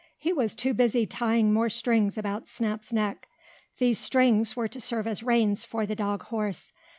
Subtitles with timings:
[0.17, 3.27] He was too busy tying more strings about Snap's neck.
[3.77, 6.71] These strings were to serve as reins for the dog horse.